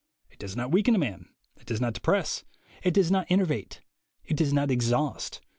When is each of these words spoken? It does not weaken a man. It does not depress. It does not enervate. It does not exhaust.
It 0.31 0.39
does 0.39 0.55
not 0.55 0.71
weaken 0.71 0.95
a 0.95 0.97
man. 0.97 1.29
It 1.57 1.67
does 1.67 1.79
not 1.79 1.93
depress. 1.93 2.43
It 2.81 2.95
does 2.95 3.11
not 3.11 3.27
enervate. 3.29 3.81
It 4.25 4.35
does 4.35 4.51
not 4.51 4.71
exhaust. 4.71 5.41